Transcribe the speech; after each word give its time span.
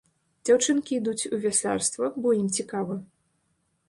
Дзяўчынкі 0.49 0.95
ідуць 1.01 1.27
у 1.37 1.37
вяслярства, 1.43 2.09
бо 2.23 2.33
ім 2.39 2.47
цікава. 2.61 2.99